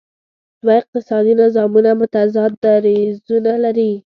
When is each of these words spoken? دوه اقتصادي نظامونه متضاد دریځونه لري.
دوه 0.61 0.73
اقتصادي 0.81 1.33
نظامونه 1.41 1.89
متضاد 2.01 2.51
دریځونه 2.63 3.53
لري. 3.63 3.91